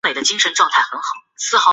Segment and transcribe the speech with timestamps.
[0.01, 0.75] 有经赫罗纳延伸至法国的
[1.37, 1.61] 计划。